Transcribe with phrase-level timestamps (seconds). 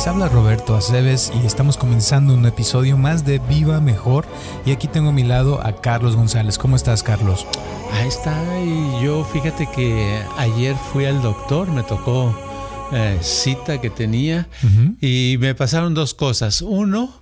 [0.00, 4.26] Les habla Roberto Aceves y estamos comenzando un episodio más de Viva Mejor.
[4.64, 6.56] Y aquí tengo a mi lado a Carlos González.
[6.56, 7.46] ¿Cómo estás, Carlos?
[7.92, 8.34] Ahí está.
[8.64, 12.34] Y yo fíjate que ayer fui al doctor, me tocó
[12.92, 14.48] eh, cita que tenía
[15.02, 16.62] y me pasaron dos cosas.
[16.62, 17.12] Uno,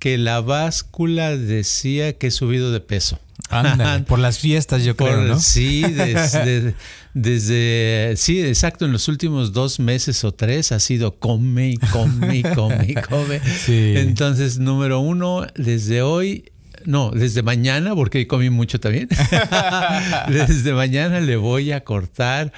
[0.00, 3.20] que la báscula decía que he subido de peso.
[3.50, 5.38] Ándale, por las fiestas, yo creo, ¿no?
[5.38, 6.74] Sí, desde,
[7.14, 12.38] desde, sí, exacto, en los últimos dos meses o tres ha sido come y come
[12.38, 13.40] y come y come.
[13.64, 13.94] Sí.
[13.96, 16.50] Entonces, número uno, desde hoy
[16.86, 19.08] no, desde mañana, porque comí mucho también.
[20.28, 22.52] desde mañana le voy a cortar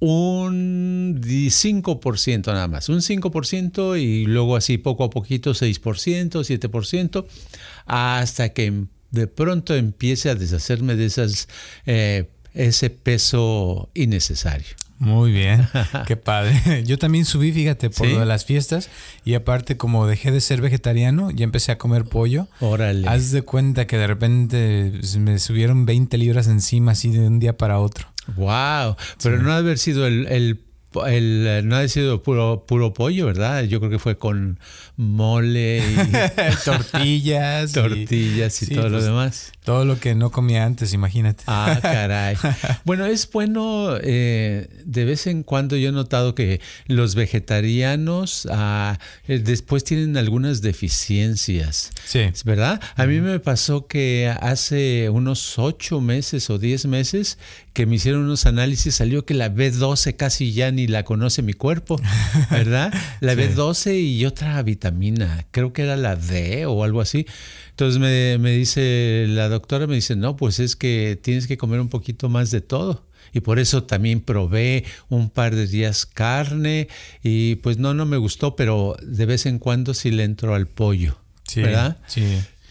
[0.00, 7.26] un 5% nada más, un 5% y luego así poco a poquito 6%, 7%,
[7.86, 11.48] hasta que de pronto empiece a deshacerme de esas,
[11.86, 14.76] eh, ese peso innecesario.
[14.98, 15.68] Muy bien,
[16.06, 16.82] qué padre.
[16.84, 18.90] Yo también subí, fíjate, por lo de las fiestas
[19.24, 22.48] y aparte como dejé de ser vegetariano, ya empecé a comer pollo.
[22.60, 23.08] Órale.
[23.08, 27.56] Haz de cuenta que de repente me subieron 20 libras encima así de un día
[27.56, 28.08] para otro.
[28.36, 30.60] Wow, pero no ha haber sido el, el
[31.06, 33.64] el, eh, no ha sido puro, puro pollo, ¿verdad?
[33.64, 34.58] Yo creo que fue con
[34.96, 37.72] mole y tortillas.
[37.74, 39.52] tortillas y, todo lo pues, demás.
[39.64, 41.44] Todo lo que no comía antes, imagínate.
[41.46, 42.36] Ah, caray.
[42.84, 48.98] bueno, es bueno, eh, de vez en cuando yo he notado que los vegetarianos ah,
[49.26, 51.90] eh, después tienen algunas deficiencias.
[52.04, 52.30] Sí.
[52.44, 52.80] ¿Verdad?
[52.96, 57.38] A mí me pasó que hace unos ocho meses o diez meses
[57.78, 61.52] que me hicieron unos análisis, salió que la B12 casi ya ni la conoce mi
[61.52, 62.00] cuerpo,
[62.50, 62.92] ¿verdad?
[63.20, 67.26] La B12 y otra vitamina, creo que era la D o algo así.
[67.70, 71.80] Entonces me, me dice la doctora, me dice, no, pues es que tienes que comer
[71.80, 76.88] un poquito más de todo y por eso también probé un par de días carne
[77.22, 80.66] y pues no, no me gustó, pero de vez en cuando sí le entro al
[80.66, 81.18] pollo,
[81.56, 81.98] ¿verdad?
[82.06, 82.24] Sí.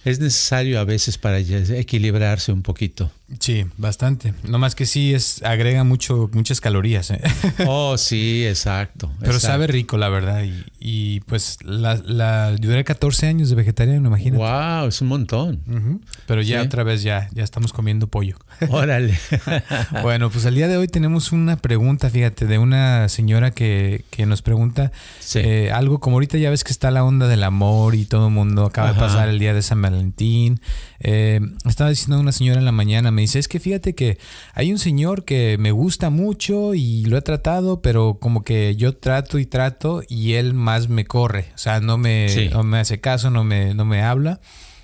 [0.06, 3.12] Es necesario a veces para equilibrarse un poquito.
[3.40, 4.34] Sí, bastante.
[4.44, 7.12] No más que sí es agrega mucho muchas calorías.
[7.12, 7.22] ¿eh?
[7.68, 9.12] Oh, sí, exacto.
[9.20, 10.46] Pero sabe rico, la verdad.
[10.80, 14.38] Y, pues la, la, duré 14 años de vegetariano, imagínate.
[14.38, 16.02] Wow, es un montón.
[16.26, 18.38] Pero ya otra vez ya, ya estamos comiendo pollo.
[18.70, 19.18] Órale.
[20.02, 24.26] bueno, pues al día de hoy tenemos una pregunta, fíjate, de una señora que, que
[24.26, 24.92] nos pregunta
[25.36, 28.34] eh, algo como ahorita ya ves que está la onda del amor y todo el
[28.34, 30.62] mundo acaba de pasar el día de San Valentín.
[31.00, 34.18] Eh, estaba diciendo una señora en la mañana, me dice, es que fíjate que
[34.54, 38.96] hay un señor que me gusta mucho y lo he tratado, pero como que yo
[38.96, 43.30] trato y trato y él más me corre, o sea, no me, me hace caso,
[43.30, 44.40] no me, no me habla.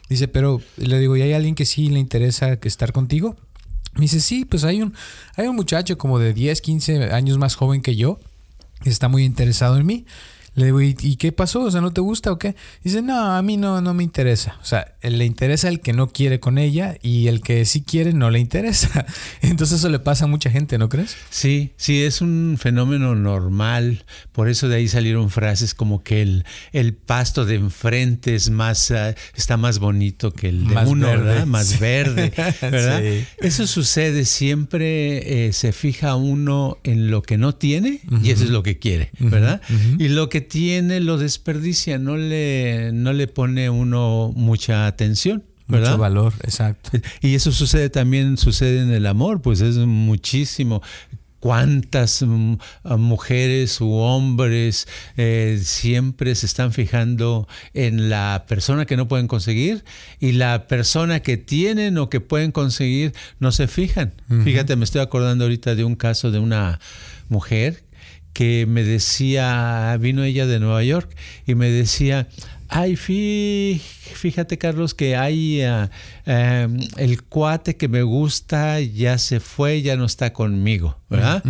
[0.09, 3.35] Dice, pero le digo, ¿y hay alguien que sí le interesa que estar contigo?
[3.96, 4.94] Me dice, sí, pues hay un,
[5.35, 8.19] hay un muchacho como de 10, 15 años más joven que yo,
[8.84, 10.06] que está muy interesado en mí.
[10.56, 11.62] Le digo, ¿y, qué pasó?
[11.62, 12.56] O sea, ¿no te gusta o qué?
[12.84, 14.58] Dice, no, a mí no, no me interesa.
[14.62, 18.14] O sea, le interesa el que no quiere con ella y el que sí quiere
[18.14, 19.06] no le interesa.
[19.41, 21.16] Entonces eso le pasa a mucha gente, ¿no crees?
[21.31, 24.06] Sí, sí, es un fenómeno normal.
[24.31, 28.91] Por eso de ahí salieron frases como que el, el pasto de enfrente es más,
[28.91, 31.47] ah, está más bonito que el de uno, ¿verdad?
[31.47, 32.31] Más verde,
[32.62, 33.02] ¿verdad?
[33.40, 38.52] Eso sucede siempre, eh, se fija uno en lo que no tiene y eso es
[38.52, 39.62] lo que quiere, ¿verdad?
[39.97, 45.44] Y lo que tiene lo desperdicia, no le, no le pone uno mucha atención.
[45.68, 45.92] ¿verdad?
[45.92, 46.92] Mucho valor, exacto.
[47.22, 50.82] Y eso sucede también, sucede en el amor, pues es muchísimo
[51.44, 52.56] cuántas mm,
[52.98, 54.88] mujeres u hombres
[55.18, 59.84] eh, siempre se están fijando en la persona que no pueden conseguir
[60.22, 64.14] y la persona que tienen o que pueden conseguir no se fijan.
[64.46, 66.80] Fíjate, me estoy acordando ahorita de un caso de una
[67.28, 67.83] mujer
[68.34, 72.28] que me decía, vino ella de Nueva York y me decía,
[72.68, 75.92] ay, fíjate Carlos que hay ah,
[76.26, 81.44] em, el cuate que me gusta ya se fue, ya no está conmigo, ¿verdad?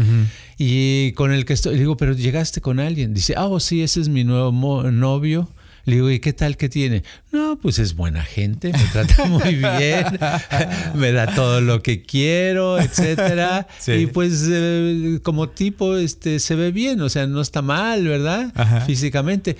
[0.58, 3.14] Y con el que estoy, digo, pero llegaste con alguien.
[3.14, 4.52] Dice, ah, oh, sí, ese es mi nuevo
[4.91, 5.50] novio.
[5.85, 7.03] Le digo, ¿y qué tal que tiene?
[7.32, 10.06] No, pues es buena gente, me trata muy bien,
[10.96, 13.68] me da todo lo que quiero, etcétera.
[13.88, 18.52] Y pues eh, como tipo este se ve bien, o sea, no está mal, ¿verdad?
[18.85, 19.58] Físicamente.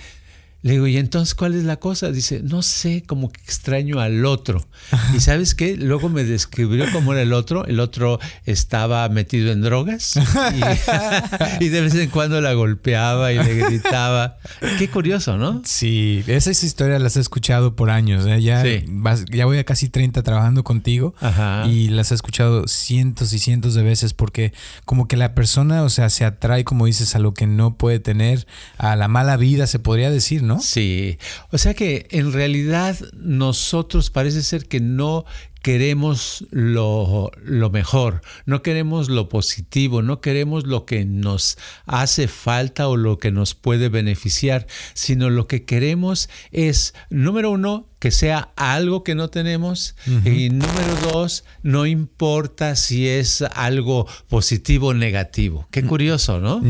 [0.64, 2.10] Le digo, ¿y entonces cuál es la cosa?
[2.10, 4.66] Dice, no sé, como que extraño al otro.
[5.14, 5.76] ¿Y sabes qué?
[5.76, 7.66] Luego me describió cómo era el otro.
[7.66, 10.14] El otro estaba metido en drogas
[11.60, 14.38] y, de vez en cuando la golpeaba y le gritaba.
[14.78, 15.60] Qué curioso, ¿no?
[15.66, 18.24] Sí, esas historias las he escuchado por años.
[18.26, 18.40] ¿eh?
[18.40, 18.64] Ya,
[19.30, 21.14] ya voy a casi 30 trabajando contigo
[21.68, 24.54] y las he escuchado cientos y cientos de veces porque
[24.86, 27.98] como que la persona, o sea, se atrae, como dices, a lo que no puede
[27.98, 28.46] tener,
[28.78, 30.53] a la mala vida, se podría decir, ¿no?
[30.60, 31.18] Sí,
[31.50, 35.24] o sea que en realidad nosotros parece ser que no
[35.64, 41.56] queremos lo, lo, mejor, no queremos lo positivo, no queremos lo que nos
[41.86, 47.88] hace falta o lo que nos puede beneficiar, sino lo que queremos es, número uno,
[48.04, 49.96] que sea algo que no tenemos.
[50.26, 55.66] Y número dos, no importa si es algo positivo o negativo.
[55.70, 56.60] Qué curioso, ¿no?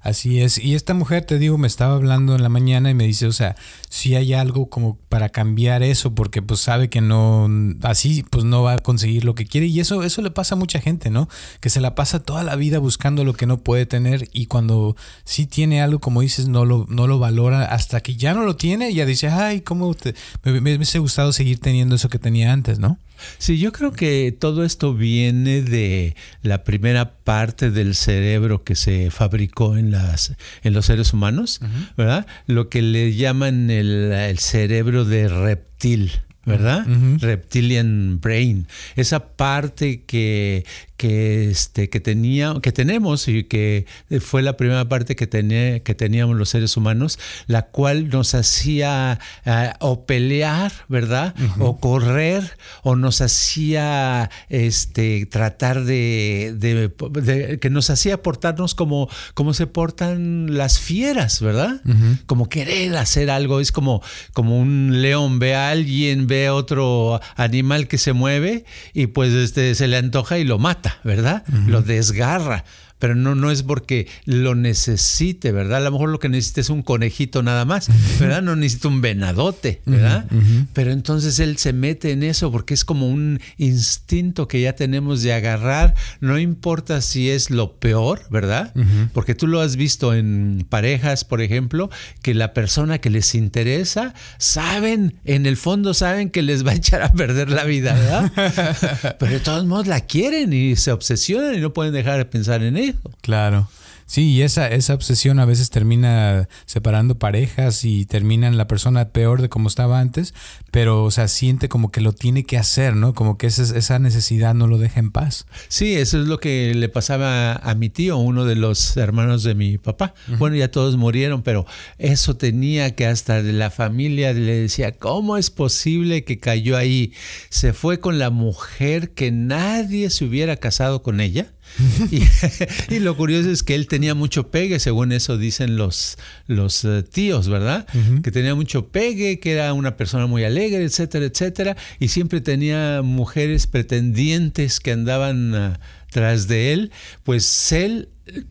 [0.00, 0.56] Así es.
[0.56, 3.32] Y esta mujer, te digo, me estaba hablando en la mañana y me dice, o
[3.32, 3.56] sea,
[3.90, 7.48] si hay algo como para cambiar eso, porque pues sabe que no,
[7.82, 9.66] así pues no va a conseguir lo que quiere.
[9.66, 11.28] Y eso, eso le pasa a mucha gente, ¿no?
[11.60, 14.96] Que se la pasa toda la vida buscando lo que no puede tener y cuando
[15.24, 18.56] sí tiene algo, como dices, no lo, no lo valora hasta que ya no lo
[18.56, 22.52] tiene, ya dice, ay, ¿cómo te, me, me hubiese gustado seguir teniendo eso que tenía
[22.52, 22.98] antes, ¿no?
[23.38, 29.10] Sí, yo creo que todo esto viene de la primera parte del cerebro que se
[29.10, 31.60] fabricó en, las, en los seres humanos,
[31.96, 32.26] ¿verdad?
[32.46, 36.12] Lo que le llaman el, el cerebro de reptil.
[36.46, 36.86] ¿verdad?
[37.20, 38.66] Reptilian brain.
[38.96, 43.86] Esa parte que, que, este, que, tenía, que tenemos y que
[44.20, 49.18] fue la primera parte que, tenía, que teníamos los seres humanos, la cual nos hacía
[49.44, 51.34] eh, o pelear, ¿verdad?
[51.58, 59.54] O correr, o nos hacía este, tratar de, de, que nos hacía portarnos como, como
[59.54, 61.80] se portan las fieras, ¿verdad?
[62.26, 64.02] Como querer hacer algo, es como,
[64.32, 69.32] como un león ve a alguien, ve a otro animal que se mueve y pues
[69.32, 70.83] este, se le antoja y lo mata.
[71.02, 71.42] ¿Verdad?
[71.66, 72.64] Lo desgarra
[72.98, 75.78] pero no, no es porque lo necesite, ¿verdad?
[75.78, 77.88] A lo mejor lo que necesita es un conejito nada más,
[78.18, 78.42] ¿verdad?
[78.42, 80.26] No necesita un venadote, ¿verdad?
[80.72, 85.22] Pero entonces él se mete en eso porque es como un instinto que ya tenemos
[85.22, 88.72] de agarrar, no importa si es lo peor, ¿verdad?
[89.12, 91.90] Porque tú lo has visto en parejas, por ejemplo,
[92.22, 96.74] que la persona que les interesa, saben, en el fondo saben que les va a
[96.74, 99.16] echar a perder la vida, ¿verdad?
[99.18, 102.62] Pero de todos modos la quieren y se obsesionan y no pueden dejar de pensar
[102.62, 102.76] en
[103.22, 103.68] Claro.
[104.06, 109.08] Sí, y esa, esa obsesión a veces termina separando parejas y termina en la persona
[109.08, 110.34] peor de como estaba antes,
[110.70, 113.14] pero, o sea, siente como que lo tiene que hacer, ¿no?
[113.14, 115.46] Como que esa, esa necesidad no lo deja en paz.
[115.68, 119.54] Sí, eso es lo que le pasaba a mi tío, uno de los hermanos de
[119.54, 120.14] mi papá.
[120.38, 121.66] Bueno, ya todos murieron, pero
[121.98, 127.12] eso tenía que hasta de la familia le decía, ¿cómo es posible que cayó ahí?
[127.48, 131.54] Se fue con la mujer que nadie se hubiera casado con ella
[132.90, 136.16] y, lo curioso es que él tenía mucho pegue, según eso dicen los,
[136.46, 137.86] los eh, tíos, ¿verdad?
[138.22, 141.76] Que tenía mucho pegue, que era una persona muy alegre, etcétera, etcétera.
[141.98, 145.72] Y siempre tenía mujeres pretendientes que andaban uh,
[146.10, 146.92] tras de él.
[147.24, 148.08] Pues él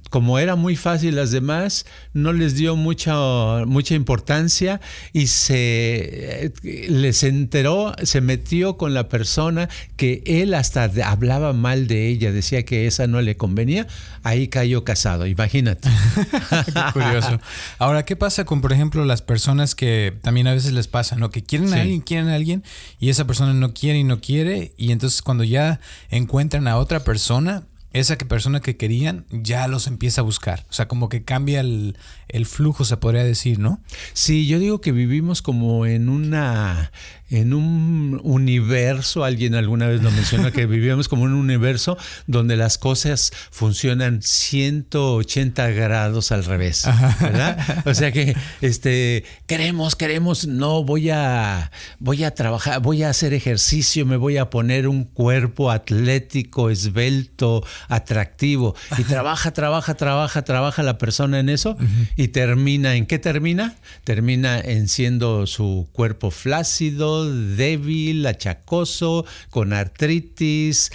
[0.10, 4.80] como era muy fácil las demás, no les dio mucha, mucha importancia
[5.14, 6.54] y se eh,
[6.90, 12.64] les enteró, se metió con la persona que él hasta hablaba mal de ella, decía
[12.64, 13.88] que esa no le convenía,
[14.22, 15.90] ahí cayó casado, imagínate.
[16.66, 17.40] Qué curioso.
[17.80, 21.32] Ahora, ¿qué pasa con, por ejemplo, las personas que también a veces les pasa, ¿no?
[21.32, 22.64] Que quieren a alguien, quieren a alguien
[23.00, 25.80] y esa persona no quiere y no quiere y entonces cuando ya
[26.10, 30.66] encuentran a otra persona, esa que persona que querían ya los empieza a buscar.
[30.70, 31.98] O sea, como que cambia el,
[32.28, 33.82] el, flujo, se podría decir, ¿no?
[34.14, 36.92] Sí, yo digo que vivimos como en una
[37.34, 41.98] en un universo, alguien alguna vez lo mencionó, que vivimos como en un universo
[42.28, 46.86] donde las cosas funcionan 180 grados al revés,
[47.20, 47.58] ¿verdad?
[47.86, 53.34] O sea que este queremos, queremos, no voy a voy a trabajar, voy a hacer
[53.34, 60.84] ejercicio, me voy a poner un cuerpo atlético, esbelto, atractivo y trabaja, trabaja, trabaja, trabaja
[60.84, 61.78] la persona en eso
[62.16, 63.76] y termina en qué termina?
[64.04, 70.92] Termina en siendo su cuerpo flácido, débil, achacoso, con artritis,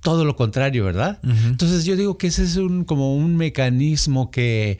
[0.00, 1.18] todo lo contrario, ¿verdad?
[1.24, 4.78] Entonces yo digo que ese es un, como un mecanismo que,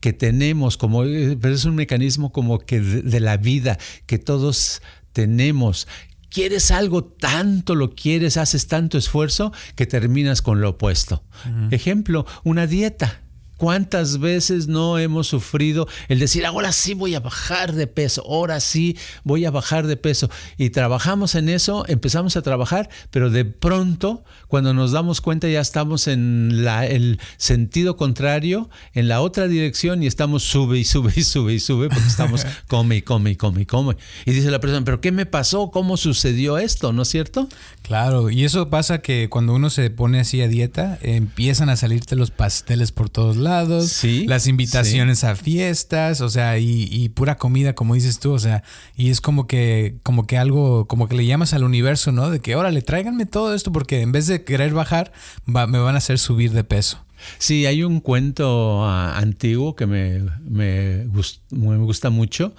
[0.00, 4.82] que tenemos, como, pero es un mecanismo como que de, la vida que todos
[5.12, 5.88] tenemos.
[6.28, 11.22] Quieres algo tanto, lo quieres, haces tanto esfuerzo que terminas con lo opuesto.
[11.70, 13.22] Ejemplo, una dieta.
[13.64, 18.60] ¿Cuántas veces no hemos sufrido el decir, ahora sí voy a bajar de peso, ahora
[18.60, 20.28] sí voy a bajar de peso?
[20.58, 25.62] Y trabajamos en eso, empezamos a trabajar, pero de pronto, cuando nos damos cuenta, ya
[25.62, 31.14] estamos en la, el sentido contrario, en la otra dirección, y estamos sube y sube
[31.16, 33.96] y sube y sube, porque estamos come y come y come y come.
[34.26, 35.70] Y dice la persona, ¿pero qué me pasó?
[35.70, 36.92] ¿Cómo sucedió esto?
[36.92, 37.48] ¿No es cierto?
[37.80, 42.14] Claro, y eso pasa que cuando uno se pone así a dieta, empiezan a salirte
[42.14, 47.74] los pasteles por todos lados lados, las invitaciones a fiestas, o sea, y, pura comida,
[47.74, 48.62] como dices tú, o sea,
[48.96, 52.30] y es como que, como que algo, como que le llamas al universo, ¿no?
[52.30, 55.12] De que, órale, tráiganme todo esto porque en vez de querer bajar,
[55.46, 57.03] me van a hacer subir de peso.
[57.38, 62.54] Sí, hay un cuento ah, antiguo que me, me, gusta mucho,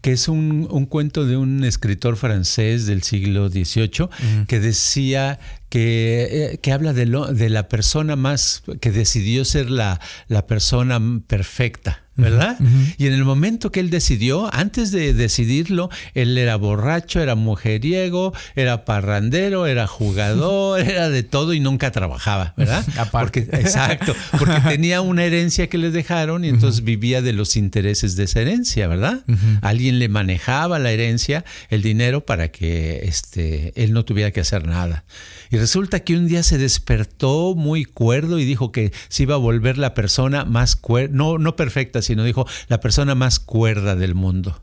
[0.00, 4.08] que es un, cuento de un escritor francés del siglo XVIII
[4.46, 5.38] que decía
[5.68, 10.46] que, eh, que habla de, lo, de, la persona más, que decidió ser la, la
[10.46, 12.07] persona perfecta.
[12.18, 12.58] ¿Verdad?
[12.98, 18.34] Y en el momento que él decidió, antes de decidirlo, él era borracho, era mujeriego,
[18.56, 22.84] era parrandero, era jugador, era de todo y nunca trabajaba, ¿verdad?
[23.12, 28.16] Porque, exacto, porque tenía una herencia que le dejaron y entonces vivía de los intereses
[28.16, 29.20] de esa herencia, ¿verdad?
[29.62, 34.66] Alguien le manejaba la herencia, el dinero, para que este, él no tuviera que hacer
[34.66, 35.04] nada.
[35.50, 39.38] Y resulta que un día se despertó muy cuerdo y dijo que se iba a
[39.38, 44.14] volver la persona más cuerda, no, no perfecta, sino dijo la persona más cuerda del
[44.14, 44.60] mundo.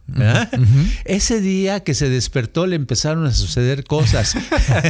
[1.05, 4.35] Ese día que se despertó le empezaron a suceder cosas.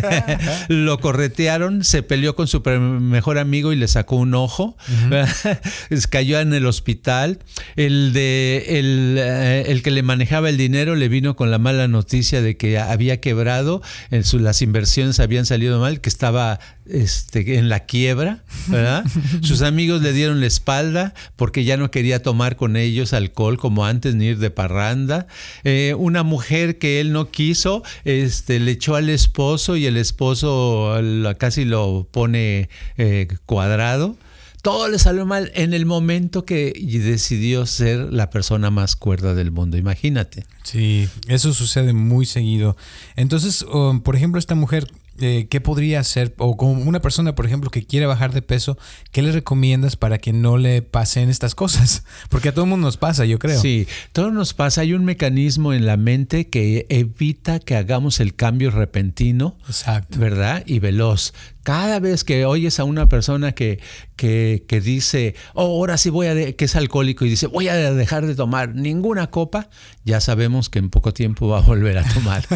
[0.69, 4.77] Lo corretearon, se peleó con su mejor amigo y le sacó un ojo.
[6.09, 7.39] Cayó en el hospital.
[7.75, 11.89] El, de, el, eh, el, que le manejaba el dinero le vino con la mala
[11.89, 13.81] noticia de que había quebrado,
[14.12, 19.03] en su, las inversiones habían salido mal, que estaba este, en la quiebra, ¿verdad?
[19.41, 23.85] Sus amigos le dieron la espalda porque ya no quería tomar con ellos alcohol como
[23.85, 25.27] antes ni ir de parranda.
[25.63, 30.95] Eh, una mujer que él no quiso, este, le echó al esposo y el esposo
[31.39, 34.15] casi lo pone eh, cuadrado.
[34.61, 36.73] Todo le salió mal en el momento que
[37.03, 39.77] decidió ser la persona más cuerda del mundo.
[39.77, 40.43] Imagínate.
[40.63, 42.75] Sí, eso sucede muy seguido.
[43.15, 44.87] Entonces, um, por ejemplo, esta mujer
[45.19, 46.34] eh, ¿qué podría hacer?
[46.38, 48.77] O como una persona, por ejemplo, que quiere bajar de peso,
[49.12, 52.03] ¿qué le recomiendas para que no le pasen estas cosas?
[52.29, 53.60] Porque a todo el mundo nos pasa, yo creo.
[53.62, 54.81] Sí, todo nos pasa.
[54.81, 60.19] Hay un mecanismo en la mente que evita que hagamos el cambio repentino, Exacto.
[60.19, 60.63] ¿verdad?
[60.65, 61.34] Y veloz.
[61.65, 63.79] Cada vez que oyes a una persona que,
[64.15, 68.27] que, dice, oh, ahora sí voy a, que es alcohólico y dice, voy a dejar
[68.27, 69.69] de tomar ninguna copa,
[70.03, 72.45] ya sabemos que en poco tiempo va a volver a tomar.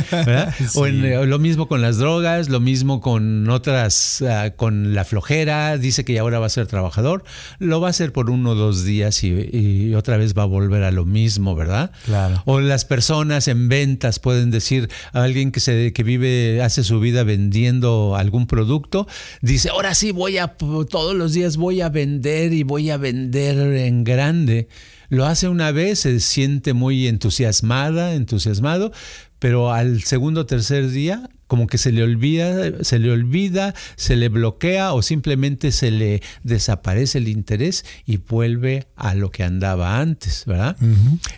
[0.75, 5.78] O eh, lo mismo con las drogas, lo mismo con otras, ah, con la flojera,
[5.78, 7.24] dice que ahora va a ser trabajador,
[7.58, 10.84] lo va a hacer por uno o dos días y, otra vez va a volver
[10.84, 11.92] a lo mismo, ¿verdad?
[12.06, 12.44] Claro.
[12.46, 17.00] O las personas en ventas pueden decir, a alguien que, se, que vive, hace su
[17.00, 18.99] vida vendiendo algún producto,
[19.41, 23.58] dice, ahora sí voy a, todos los días voy a vender y voy a vender
[23.58, 24.68] en grande.
[25.10, 28.91] Lo hace una vez, se siente muy entusiasmada, entusiasmado,
[29.39, 34.15] pero al segundo o tercer día como que se le olvida, se le olvida, se
[34.15, 40.00] le bloquea o simplemente se le desaparece el interés y vuelve a lo que andaba
[40.00, 40.77] antes, ¿verdad?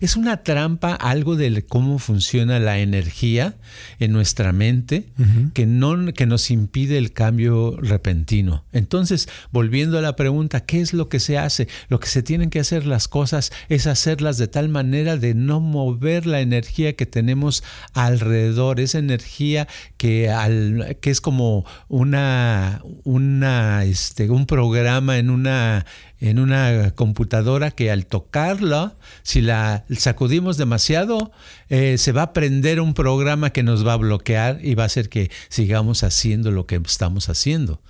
[0.02, 3.56] Es una trampa algo de cómo funciona la energía
[4.00, 5.06] en nuestra mente
[5.54, 8.66] que, no, que nos impide el cambio repentino.
[8.74, 11.70] Entonces, volviendo a la pregunta, ¿qué es lo que se hace?
[11.88, 15.62] Lo que se tienen que hacer las cosas es hacerlas de tal manera de no
[15.62, 17.64] mover la energía que tenemos
[17.94, 19.70] alrededor, esa energía
[20.02, 25.86] que, al, que es como una, una, este, un programa en una,
[26.20, 31.32] en una computadora que al tocarla, si la sacudimos demasiado,
[31.74, 34.88] eh, se va a prender un programa que nos va a bloquear y va a
[34.88, 37.82] hacer que sigamos haciendo lo que estamos haciendo.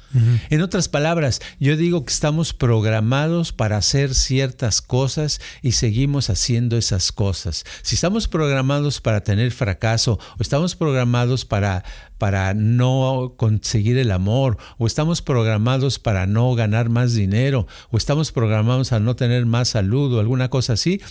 [0.49, 6.77] En otras palabras, yo digo que estamos programados para hacer ciertas cosas y seguimos haciendo
[6.77, 7.63] esas cosas.
[7.81, 11.83] Si estamos programados para tener fracaso o estamos programados para,
[12.19, 18.31] para no conseguir el amor o estamos programados para no ganar más dinero o estamos
[18.31, 21.01] programados a no tener más salud o alguna cosa así,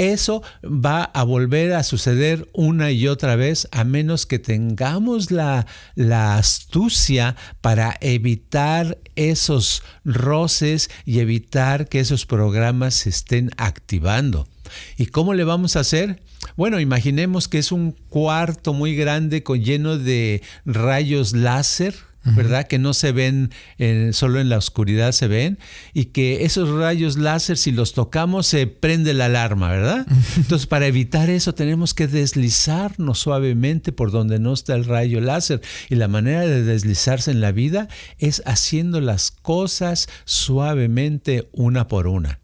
[0.00, 5.66] eso va a volver a suceder una y otra vez a menos que tengamos la,
[5.94, 14.48] la, astucia para evitar esos roces y evitar que esos programas se estén activando.
[14.96, 16.22] ¿Y cómo le vamos a hacer?
[16.56, 22.66] Bueno, imaginemos que es un cuarto muy grande con lleno de rayos láser ¿verdad?
[22.66, 25.58] Que no se ven, eh, solo en la oscuridad se ven,
[25.94, 30.06] y que esos rayos láser, si los tocamos, se prende la alarma, ¿verdad?
[30.36, 35.60] Entonces, para evitar eso, tenemos que deslizarnos suavemente por donde no está el rayo láser.
[35.88, 42.06] Y la manera de deslizarse en la vida es haciendo las cosas suavemente una por
[42.06, 42.40] una.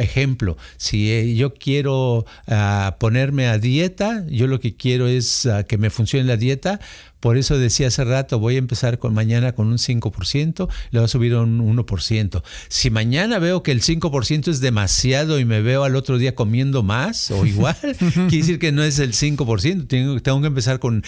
[0.00, 5.64] Ejemplo, si eh, yo quiero ah, ponerme a dieta, yo lo que quiero es ah,
[5.64, 6.80] que me funcione la dieta,
[7.20, 11.04] Por eso decía hace rato, voy a empezar con mañana con un 5%, le voy
[11.04, 12.42] a subir a un 1%.
[12.68, 16.82] Si mañana veo que el 5% es demasiado y me veo al otro día comiendo
[16.82, 21.04] más o igual, quiere decir que no es el 5%, tengo, tengo que empezar con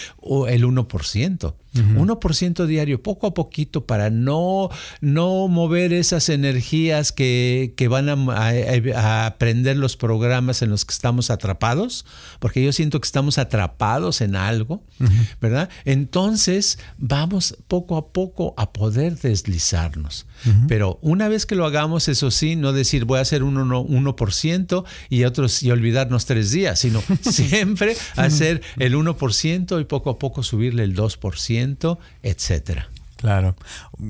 [0.47, 1.53] el 1%.
[1.73, 4.69] 1% diario, poco a poquito, para no,
[5.01, 12.05] no mover esas energías que, van a, aprender los programas en los que estamos atrapados,
[12.39, 14.83] porque yo siento que estamos atrapados en algo,
[15.41, 15.69] ¿verdad?
[16.03, 20.25] Entonces vamos poco a poco a poder deslizarnos.
[20.67, 24.83] Pero una vez que lo hagamos, eso sí, no decir voy a hacer un 1%,
[25.09, 30.43] y otros y olvidarnos tres días, sino siempre hacer el 1% y poco a poco
[30.43, 32.89] subirle el 2%, etcétera.
[33.23, 33.55] Claro.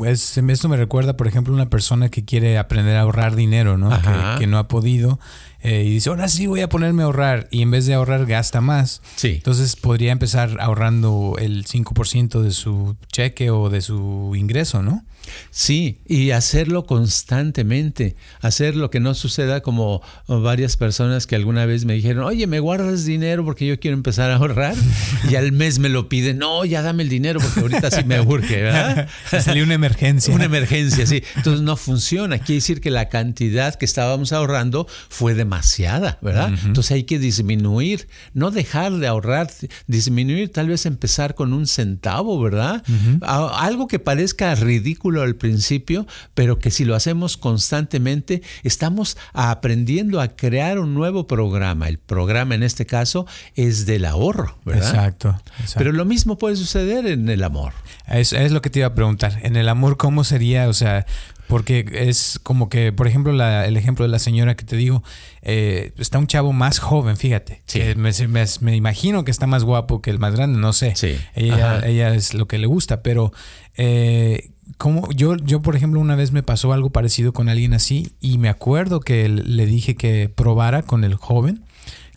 [0.08, 3.92] Esto me recuerda, por ejemplo, una persona que quiere aprender a ahorrar dinero, ¿no?
[4.40, 5.20] Que, no ha podido
[5.64, 8.26] eh, y dice, ahora sí voy a ponerme a ahorrar y en vez de ahorrar
[8.26, 9.02] gasta más.
[9.16, 9.30] Sí.
[9.30, 15.06] Entonces podría empezar ahorrando el 5% de su cheque o de su ingreso, ¿no?
[15.52, 21.86] Sí, y hacerlo constantemente, hacer lo que no suceda como varias personas que alguna vez
[21.86, 24.76] me dijeron, oye, ¿me guardas dinero porque yo quiero empezar a ahorrar?
[25.30, 28.20] Y al mes me lo piden, no, ya dame el dinero porque ahorita sí me
[28.20, 29.08] urge, ¿verdad?
[29.42, 30.34] Salió una emergencia.
[30.34, 31.24] Una emergencia, sí.
[31.38, 32.40] Entonces no funciona.
[32.40, 36.52] Quiere decir que la cantidad que estábamos ahorrando fue demasiada, ¿verdad?
[36.66, 39.50] Entonces hay que disminuir, no dejar de ahorrar,
[39.88, 42.84] disminuir, tal vez empezar con un centavo, ¿verdad?
[43.22, 50.30] Algo que parezca ridículo al principio, pero que si lo hacemos constantemente, estamos aprendiendo a
[50.30, 51.88] crear un nuevo programa.
[51.88, 54.90] El programa en este caso es del ahorro, ¿verdad?
[54.90, 55.42] Exacto.
[55.78, 57.74] Pero lo mismo puede suceder en el amor.
[58.08, 59.40] Es, es lo que te iba a preguntar.
[59.44, 60.68] En el amor, ¿cómo sería?
[60.68, 61.06] O sea,
[61.48, 65.04] porque es como que, por ejemplo, el ejemplo de la señora que te digo,
[65.42, 67.64] eh, está un chavo más joven, fíjate.
[67.96, 70.94] me, imagino que está más guapo que el más grande, no sé.
[71.36, 73.32] Ella, ella, es lo que le gusta, pero
[73.76, 78.14] eh, como yo, yo, por ejemplo, una vez me pasó algo parecido con alguien así
[78.20, 81.64] y me acuerdo que le dije que probara con el joven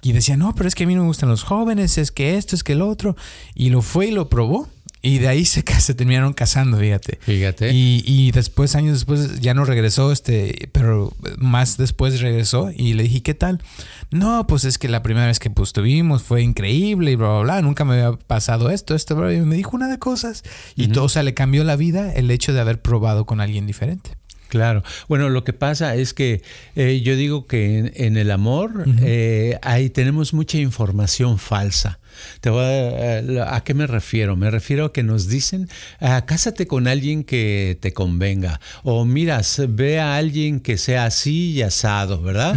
[0.03, 2.37] y decía, no, pero es que a mí no me gustan los jóvenes, es que
[2.37, 3.17] esto, es que el otro.
[3.55, 4.69] Y lo fue y lo probó
[5.07, 7.21] y de ahí se, se terminaron casando, fíjate.
[7.23, 7.71] Fíjate.
[7.73, 13.05] Y, y, después, años después, ya no regresó, este, pero más después regresó y le
[13.05, 13.63] dije, ¿qué tal?
[14.11, 17.41] No, pues es que la primera vez que pues tuvimos fue increíble y bla, bla,
[17.41, 17.63] bla.
[17.63, 20.43] Nunca me había pasado esto, esto, bla, y me dijo una de cosas.
[20.75, 23.65] Y todo, o sea, le cambió la vida el hecho de haber probado con alguien
[23.67, 24.11] diferente.
[24.49, 24.83] Claro.
[25.09, 26.43] Bueno, lo que pasa es que
[26.75, 32.01] eh, yo digo que en, el amor eh, ahí tenemos mucha información falsa.
[32.41, 34.37] Te voy a, qué me refiero?
[34.37, 35.69] Me refiero a que nos dicen,
[36.01, 38.61] ah, cásate con alguien que te convenga.
[38.83, 42.57] O miras, ve a alguien que sea así y asado, ¿verdad?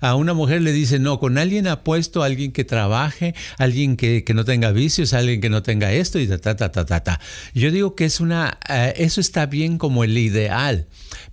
[0.00, 4.44] A una mujer le dicen, no, con alguien apuesto, alguien que trabaje, alguien que, no
[4.44, 7.20] tenga vicios, alguien que no tenga esto y ta, ta, ta, ta, ta.
[7.54, 10.86] Yo digo que es una, eh, eso está bien como el ideal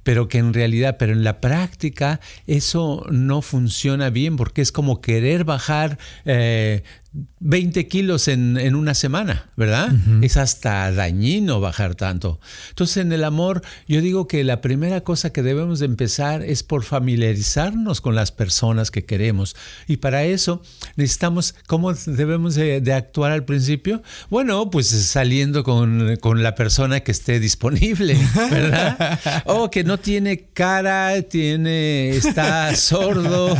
[0.03, 5.01] pero que en realidad, pero en la práctica eso no funciona bien porque es como
[5.01, 6.83] querer bajar eh,
[7.39, 9.91] 20 kilos en, una semana, ¿verdad?
[10.21, 12.39] Es hasta dañino bajar tanto.
[12.69, 16.63] Entonces en el amor yo digo que la primera cosa que debemos de empezar es
[16.63, 19.55] por familiarizarnos con las personas que queremos.
[19.87, 20.61] Y para eso
[20.95, 24.01] necesitamos, ¿cómo debemos de, actuar al principio?
[24.29, 28.17] Bueno, pues saliendo con, la persona que esté disponible,
[28.49, 29.19] ¿verdad?
[29.45, 33.55] o que no tiene cara, tiene, está sordo,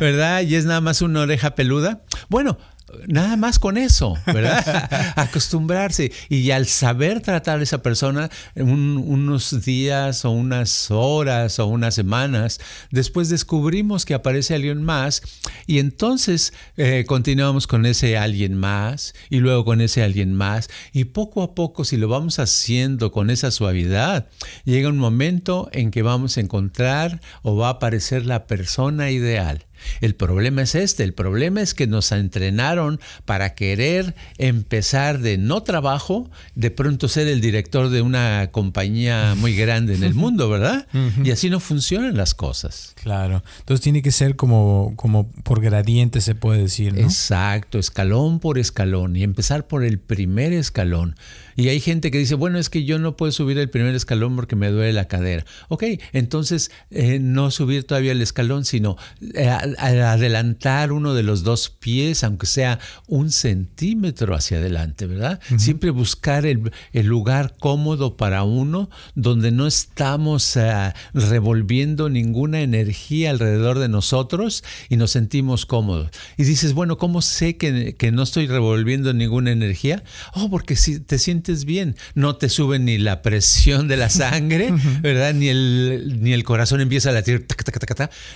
[0.00, 0.42] ¿verdad?
[0.42, 2.02] Y es nada más una oreja peluda.
[2.28, 2.58] Bueno,
[3.06, 5.12] Nada más con eso, ¿verdad?
[5.16, 6.12] Acostumbrarse.
[6.28, 12.60] Y al saber tratar a esa persona unos días o unas horas o unas semanas,
[12.90, 15.22] después descubrimos que aparece alguien más
[15.66, 20.68] y entonces eh, continuamos con ese alguien más y luego con ese alguien más.
[20.92, 24.28] Y poco a poco, si lo vamos haciendo con esa suavidad,
[24.64, 29.66] llega un momento en que vamos a encontrar o va a aparecer la persona ideal
[30.00, 35.62] el problema es este, el problema es que nos entrenaron para querer empezar de no
[35.62, 40.86] trabajo, de pronto ser el director de una compañía muy grande en el mundo, ¿verdad?
[41.22, 42.94] Y así no funcionan las cosas.
[43.02, 43.42] Claro.
[43.60, 47.00] Entonces tiene que ser como, como por gradiente, se puede decir, ¿no?
[47.00, 51.16] Exacto, escalón por escalón y empezar por el primer escalón.
[51.60, 54.34] Y hay gente que dice, bueno, es que yo no puedo subir el primer escalón
[54.34, 55.44] porque me duele la cadera.
[55.68, 58.96] Ok, entonces eh, no subir todavía el escalón, sino
[59.34, 65.38] eh, adelantar uno de los dos pies, aunque sea un centímetro hacia adelante, ¿verdad?
[65.58, 73.78] Siempre buscar el, lugar cómodo para uno, donde no estamos eh, revolviendo ninguna energía alrededor
[73.80, 76.08] de nosotros y nos sentimos cómodos.
[76.38, 80.04] Y dices, bueno, ¿cómo sé que, que no estoy revolviendo ninguna energía?
[80.32, 84.72] Oh, porque si te sientes bien, no te sube ni la presión de la sangre,
[85.00, 85.34] ¿verdad?
[85.34, 87.46] Ni el, ni el corazón empieza a latir,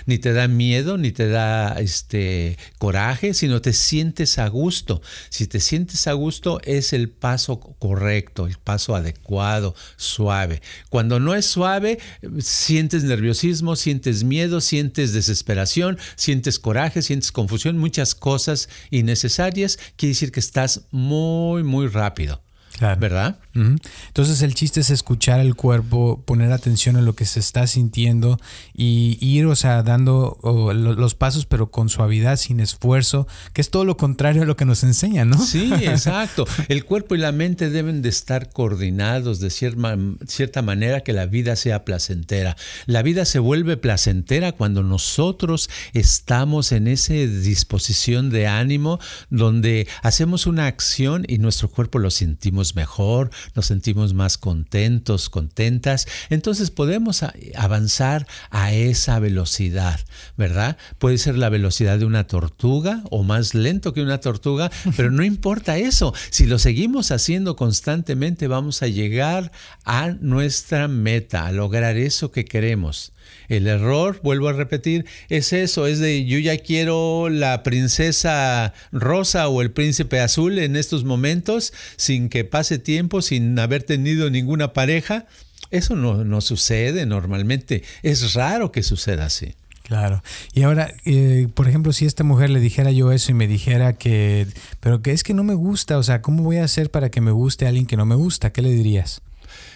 [0.05, 5.01] ni te da miedo, ni te da este coraje, sino te sientes a gusto.
[5.29, 10.61] Si te sientes a gusto, es el paso correcto, el paso adecuado, suave.
[10.89, 11.99] Cuando no es suave,
[12.39, 19.77] sientes nerviosismo, sientes miedo, sientes desesperación, sientes coraje, sientes confusión, muchas cosas innecesarias.
[19.95, 22.41] Quiere decir que estás muy, muy rápido.
[22.79, 23.37] ¿Verdad?
[23.53, 28.37] Entonces el chiste es escuchar el cuerpo, poner atención a lo que se está sintiendo
[28.77, 33.85] y ir, o sea, dando los pasos pero con suavidad, sin esfuerzo, que es todo
[33.85, 35.37] lo contrario a lo que nos enseña, ¿no?
[35.37, 36.45] Sí, exacto.
[36.67, 41.25] El cuerpo y la mente deben de estar coordinados de cierta, cierta manera que la
[41.25, 42.57] vida sea placentera.
[42.85, 50.47] La vida se vuelve placentera cuando nosotros estamos en esa disposición de ánimo donde hacemos
[50.47, 57.23] una acción y nuestro cuerpo lo sentimos mejor, nos sentimos más contentos, contentas, entonces podemos
[57.55, 59.99] avanzar a esa velocidad,
[60.37, 60.77] ¿verdad?
[60.97, 65.23] Puede ser la velocidad de una tortuga o más lento que una tortuga, pero no
[65.23, 66.13] importa eso.
[66.29, 69.51] Si lo seguimos haciendo constantemente, vamos a llegar
[69.83, 73.11] a nuestra meta, a lograr eso que queremos.
[73.47, 79.47] El error, vuelvo a repetir, es eso, es de yo ya quiero la princesa rosa
[79.47, 84.73] o el príncipe azul en estos momentos sin que pase tiempo, sin haber tenido ninguna
[84.73, 85.27] pareja.
[85.75, 87.83] Eso no, sucede normalmente.
[88.01, 89.55] Es raro que suceda así.
[89.83, 90.23] Claro.
[90.53, 93.93] Y ahora, eh, por ejemplo, si esta mujer le dijera yo eso y me dijera
[93.93, 94.47] que,
[94.79, 97.19] pero que es que no me gusta, o sea, ¿cómo voy a hacer para que
[97.19, 98.51] me guste a alguien que no me gusta?
[98.51, 99.21] ¿Qué le dirías?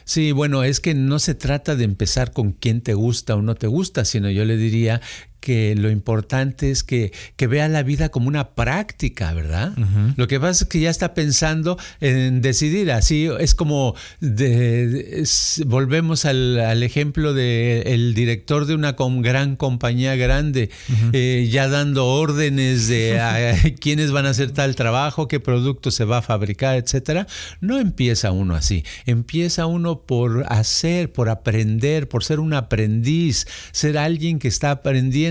[0.06, 3.54] Sí, bueno, es que no se trata de empezar con quién te gusta o no
[3.56, 5.02] te gusta, sino yo le diría
[5.40, 7.12] que lo importante es que,
[7.50, 9.74] vea la vida como una práctica, ¿verdad?
[10.18, 13.96] Lo que pasa es que ya está pensando en decidir, así es como
[15.66, 20.70] volvemos al, ejemplo del el director de una gran compañía grande,
[21.14, 26.06] eh, ya dando órdenes de a, quiénes van a hacer tal trabajo, qué producto se
[26.06, 27.26] va a fabricar, etcétera.
[27.62, 33.98] No empieza uno así, empieza uno por hacer, por aprender, por ser un aprendiz, ser
[33.98, 35.29] alguien que está aprendiendo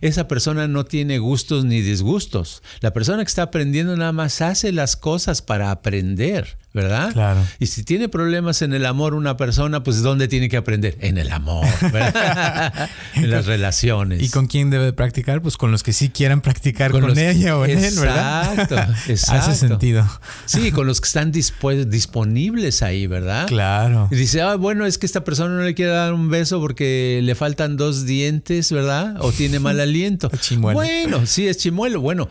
[0.00, 2.62] esa persona no tiene gustos ni disgustos.
[2.80, 6.58] La persona que está aprendiendo nada más hace las cosas para aprender.
[6.72, 7.12] ¿Verdad?
[7.12, 7.44] Claro.
[7.58, 10.96] Y si tiene problemas en el amor una persona, pues ¿dónde tiene que aprender?
[11.00, 12.88] En el amor, ¿verdad?
[13.14, 14.22] en las relaciones.
[14.22, 15.42] ¿Y con quién debe practicar?
[15.42, 18.52] Pues con los que sí quieran practicar con, ella o en él, ¿verdad?
[18.52, 18.76] Exacto,
[19.08, 19.50] exacto.
[19.50, 20.08] Hace sentido.
[20.46, 23.46] Sí, con los que están disponibles ahí, ¿verdad?
[23.48, 24.08] Claro.
[24.10, 27.20] Y dice, ah, bueno, es que esta persona no le quiere dar un beso porque
[27.22, 29.16] le faltan dos dientes, ¿verdad?
[29.20, 30.30] O tiene mal aliento.
[30.40, 30.78] Chimuelo.
[30.78, 32.00] Bueno, sí, es chimuelo.
[32.00, 32.28] Bueno,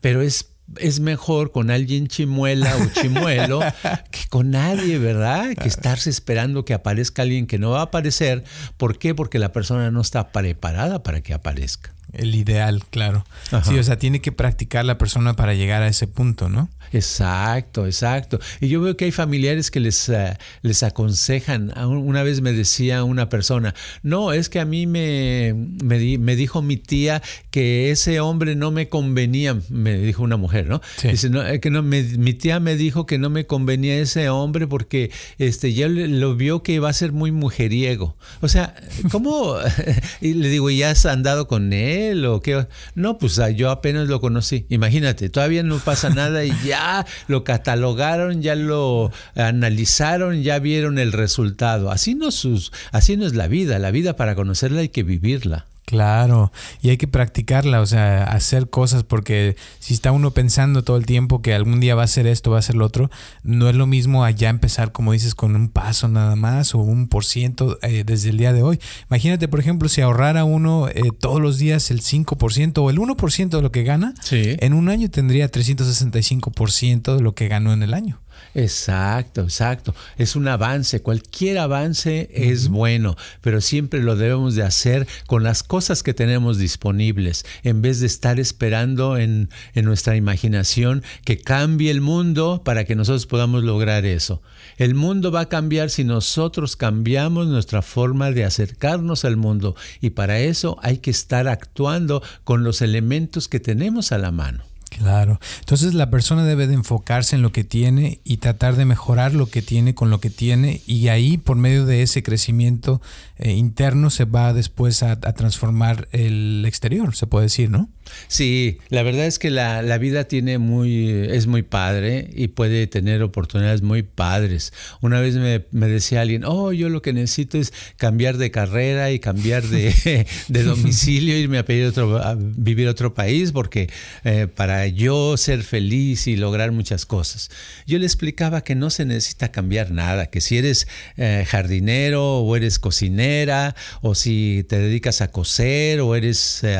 [0.00, 3.60] pero es es mejor con alguien chimuela o chimuelo
[4.10, 5.54] que con nadie, ¿verdad?
[5.54, 8.44] Que estarse esperando que aparezca alguien que no va a aparecer.
[8.76, 9.14] ¿Por qué?
[9.14, 11.92] Porque la persona no está preparada para que aparezca.
[12.12, 13.24] El ideal, claro.
[13.64, 16.68] Sí, o sea, tiene que practicar la persona para llegar a ese punto, ¿no?
[16.92, 18.40] Exacto, exacto.
[18.60, 21.72] Y yo veo que hay familiares que les, eh, les aconsejan.
[21.78, 26.76] Una vez me decía una persona, no, es que a mí me, me, dijo mi
[26.76, 30.80] tía que ese hombre no me convenía, me dijo una mujer, ¿no?
[31.02, 35.12] Dice, no, que no mi tía me dijo que no me convenía ese hombre porque
[35.38, 38.16] este, ya lo vio que iba a ser muy mujeriego.
[38.40, 38.74] O sea,
[39.12, 39.56] ¿cómo?
[40.20, 41.99] y le digo, ¿ya has andado con él?
[42.26, 42.66] O qué?
[42.94, 44.66] No, pues ah, yo apenas lo conocí.
[44.68, 51.12] Imagínate, todavía no pasa nada y ya lo catalogaron, ya lo analizaron, ya vieron el
[51.12, 51.90] resultado.
[51.90, 53.78] Así no, sus, así no es la vida.
[53.78, 55.66] La vida para conocerla hay que vivirla.
[55.84, 60.96] Claro, y hay que practicarla, o sea, hacer cosas, porque si está uno pensando todo
[60.96, 63.10] el tiempo que algún día va a ser esto, va a ser lo otro,
[63.42, 67.08] no es lo mismo allá empezar, como dices, con un paso nada más o un
[67.08, 68.78] por ciento eh, desde el día de hoy.
[69.08, 73.48] Imagínate, por ejemplo, si ahorrara uno eh, todos los días el 5% o el 1%
[73.48, 77.94] de lo que gana, en un año tendría 365% de lo que ganó en el
[77.94, 78.20] año.
[78.54, 79.94] Exacto, exacto.
[80.16, 81.02] Es un avance.
[81.02, 86.58] Cualquier avance es bueno, pero siempre lo debemos de hacer con las cosas que tenemos
[86.58, 92.84] disponibles, en vez de estar esperando en, en nuestra imaginación que cambie el mundo para
[92.84, 94.42] que nosotros podamos lograr eso.
[94.78, 100.10] El mundo va a cambiar si nosotros cambiamos nuestra forma de acercarnos al mundo y
[100.10, 104.69] para eso hay que estar actuando con los elementos que tenemos a la mano.
[104.90, 105.38] Claro.
[105.60, 109.46] Entonces la persona debe de enfocarse en lo que tiene y tratar de mejorar lo
[109.46, 113.00] que tiene con lo que tiene y ahí por medio de ese crecimiento
[113.36, 117.88] eh, interno se va después a, a, transformar el exterior, se puede decir, ¿no?
[118.28, 122.86] Sí, la verdad es que la, la, vida tiene muy, es muy padre y puede
[122.86, 124.72] tener oportunidades muy padres.
[125.00, 129.10] Una vez me, me decía alguien, oh, yo lo que necesito es cambiar de carrera
[129.10, 133.90] y cambiar de, de domicilio, irme a, pedir otro, a vivir a otro país porque
[134.24, 137.50] eh, para yo ser feliz y lograr muchas cosas.
[137.86, 142.56] Yo le explicaba que no se necesita cambiar nada, que si eres eh, jardinero o
[142.56, 146.78] eres cocinera o si te dedicas a coser o eres eh,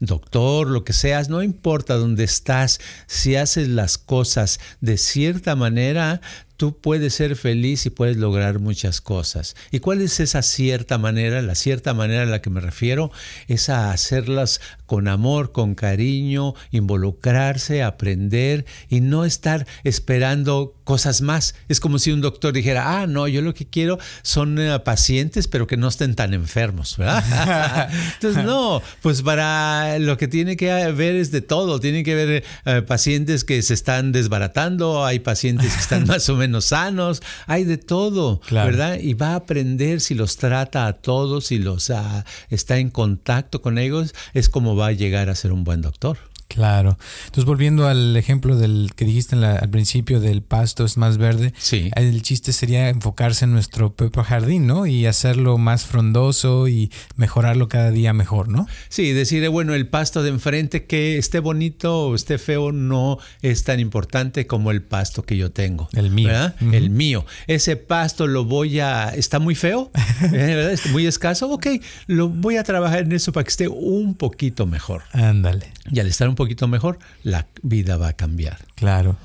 [0.00, 6.20] doctor, lo que seas, no importa dónde estás, si haces las cosas de cierta manera,
[6.60, 9.56] tú puedes ser feliz y puedes lograr muchas cosas.
[9.70, 11.40] ¿Y cuál es esa cierta manera?
[11.40, 13.10] La cierta manera a la que me refiero
[13.48, 21.54] es a hacerlas con amor, con cariño, involucrarse, aprender y no estar esperando cosas más.
[21.68, 25.48] Es como si un doctor dijera, ah, no, yo lo que quiero son uh, pacientes,
[25.48, 27.88] pero que no estén tan enfermos, ¿verdad?
[28.14, 31.80] Entonces, no, pues para lo que tiene que ver es de todo.
[31.80, 36.34] Tiene que ver uh, pacientes que se están desbaratando, hay pacientes que están más o
[36.34, 38.70] menos sanos, hay de todo, claro.
[38.70, 38.98] ¿verdad?
[39.00, 43.62] Y va a aprender si los trata a todos, si los uh, está en contacto
[43.62, 46.18] con ellos, es como va a llegar a ser un buen doctor.
[46.50, 46.98] Claro.
[47.26, 51.54] Entonces, volviendo al ejemplo del que dijiste la, al principio del pasto es más verde,
[51.58, 51.90] sí.
[51.94, 54.84] el chiste sería enfocarse en nuestro propio jardín, ¿no?
[54.84, 58.66] Y hacerlo más frondoso y mejorarlo cada día mejor, ¿no?
[58.88, 63.62] Sí, decir, bueno, el pasto de enfrente que esté bonito o esté feo no es
[63.62, 65.88] tan importante como el pasto que yo tengo.
[65.92, 66.28] El mío.
[66.28, 66.56] ¿verdad?
[66.60, 66.74] Uh -huh.
[66.74, 67.26] El mío.
[67.46, 69.10] Ese pasto lo voy a...
[69.10, 69.92] ¿Está muy feo?
[70.32, 70.72] ¿verdad?
[70.72, 71.48] ¿Está muy escaso?
[71.48, 71.68] Ok,
[72.08, 75.02] lo voy a trabajar en eso para que esté un poquito mejor.
[75.12, 75.72] Ándale.
[75.92, 78.64] Y al estar un poquito mejor, la vida va a cambiar.
[78.74, 79.18] Claro.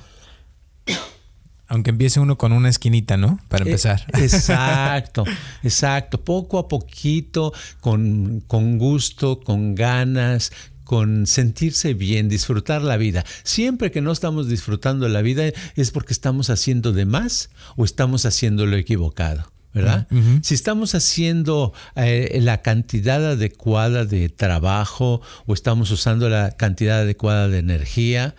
[1.66, 3.40] Aunque empiece uno con una esquinita, ¿no?
[3.48, 4.02] Para empezar.
[4.12, 5.24] Eh, exacto,
[5.62, 6.22] exacto.
[6.22, 10.52] Poco a poquito, con, con gusto, con ganas,
[10.84, 13.24] con sentirse bien, disfrutar la vida.
[13.44, 18.26] Siempre que no estamos disfrutando la vida es porque estamos haciendo de más o estamos
[18.26, 19.50] haciendo lo equivocado.
[19.76, 20.06] ¿Verdad?
[20.10, 20.42] Uh -huh.
[20.42, 27.48] Si estamos haciendo eh, la cantidad adecuada de trabajo o estamos usando la cantidad adecuada
[27.48, 28.34] de energía,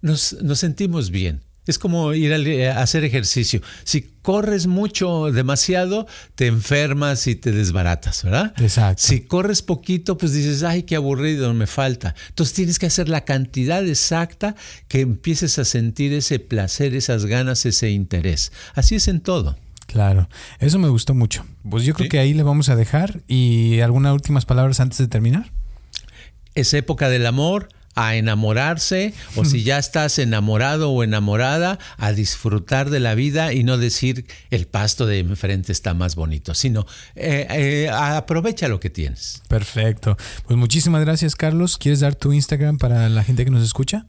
[0.00, 1.42] nos, nos sentimos bien.
[1.66, 2.32] Es como ir
[2.68, 3.60] a, hacer ejercicio.
[3.82, 8.54] Si corres mucho, demasiado, te enfermas y te desbaratas, ¿verdad?
[8.58, 9.02] Exacto.
[9.04, 12.14] Si corres poquito, pues dices, ay, qué aburrido, me falta.
[12.28, 14.54] Entonces tienes que hacer la cantidad exacta
[14.86, 18.52] que empieces a sentir ese placer, esas ganas, ese interés.
[18.74, 19.56] Así es en todo.
[19.86, 21.44] Claro, eso me gustó mucho.
[21.68, 22.08] Pues yo creo ¿Sí?
[22.10, 23.22] que ahí le vamos a dejar.
[23.28, 25.50] ¿Y algunas últimas palabras antes de terminar?
[26.54, 32.90] Es época del amor, a enamorarse, o si ya estás enamorado o enamorada, a disfrutar
[32.90, 37.46] de la vida y no decir el pasto de enfrente está más bonito, sino eh,
[37.50, 39.42] eh, aprovecha lo que tienes.
[39.48, 40.18] Perfecto.
[40.46, 41.78] Pues muchísimas gracias, Carlos.
[41.78, 44.04] ¿Quieres dar tu Instagram para la gente que nos escucha?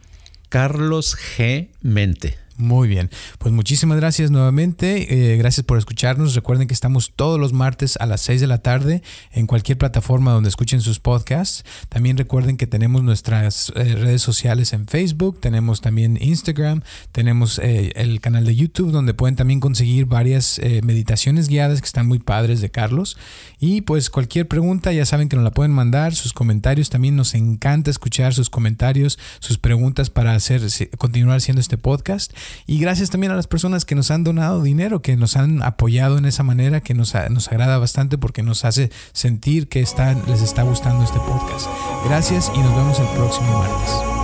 [0.49, 1.69] Carlos G.
[1.81, 2.46] Mente.
[2.57, 7.53] Muy bien, pues muchísimas gracias nuevamente, eh, gracias por escucharnos, recuerden que estamos todos los
[7.53, 12.17] martes a las 6 de la tarde en cualquier plataforma donde escuchen sus podcasts, también
[12.17, 18.21] recuerden que tenemos nuestras eh, redes sociales en Facebook, tenemos también Instagram, tenemos eh, el
[18.21, 22.61] canal de YouTube donde pueden también conseguir varias eh, meditaciones guiadas que están muy padres
[22.61, 23.17] de Carlos.
[23.59, 26.89] Y pues cualquier pregunta ya saben que nos la pueden mandar, sus comentarios.
[26.89, 30.61] También nos encanta escuchar sus comentarios, sus preguntas para hacer
[30.97, 32.33] continuar haciendo este podcast.
[32.65, 36.17] Y gracias también a las personas que nos han donado dinero, que nos han apoyado
[36.17, 39.79] en esa manera, que nos, nos agrada bastante porque nos hace sentir que
[40.27, 41.67] les está gustando este podcast.
[42.05, 44.17] Gracias y nos vemos el próximo martes.